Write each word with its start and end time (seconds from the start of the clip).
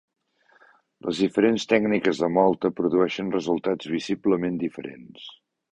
Les 1.07 1.19
diferents 1.25 1.67
tècniques 1.73 2.23
de 2.23 2.31
mòlta 2.39 2.73
produeixen 2.81 3.33
resultats 3.39 3.95
visiblement 3.97 4.63
diferents. 4.67 5.33